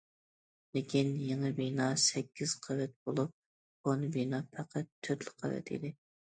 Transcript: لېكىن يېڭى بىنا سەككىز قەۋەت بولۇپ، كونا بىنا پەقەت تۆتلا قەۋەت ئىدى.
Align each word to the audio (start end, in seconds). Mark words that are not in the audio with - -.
لېكىن 0.77 1.09
يېڭى 1.25 1.51
بىنا 1.59 1.89
سەككىز 2.03 2.55
قەۋەت 2.63 2.95
بولۇپ، 3.11 3.37
كونا 3.89 4.11
بىنا 4.17 4.41
پەقەت 4.57 4.91
تۆتلا 5.09 5.37
قەۋەت 5.45 5.73
ئىدى. 5.79 5.95